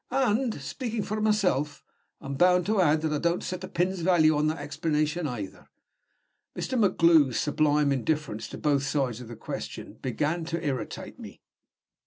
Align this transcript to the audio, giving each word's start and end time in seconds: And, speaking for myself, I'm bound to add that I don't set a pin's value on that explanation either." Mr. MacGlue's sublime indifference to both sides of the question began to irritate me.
And, 0.09 0.59
speaking 0.59 1.03
for 1.03 1.21
myself, 1.21 1.83
I'm 2.19 2.33
bound 2.33 2.65
to 2.65 2.81
add 2.81 3.01
that 3.03 3.13
I 3.13 3.19
don't 3.19 3.43
set 3.43 3.63
a 3.63 3.67
pin's 3.67 3.99
value 3.99 4.35
on 4.35 4.47
that 4.47 4.57
explanation 4.57 5.27
either." 5.27 5.69
Mr. 6.57 6.75
MacGlue's 6.75 7.39
sublime 7.39 7.91
indifference 7.91 8.47
to 8.47 8.57
both 8.57 8.81
sides 8.81 9.21
of 9.21 9.27
the 9.27 9.35
question 9.35 9.99
began 10.01 10.43
to 10.45 10.65
irritate 10.65 11.19
me. 11.19 11.43